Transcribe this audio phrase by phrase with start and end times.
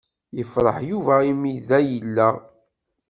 [0.37, 2.29] Yefṛeḥ Yuba imi da i yella.